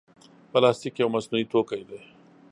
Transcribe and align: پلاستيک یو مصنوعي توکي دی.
پلاستيک 0.51 0.93
یو 1.01 1.09
مصنوعي 1.15 1.45
توکي 1.51 1.83
دی. 1.89 1.99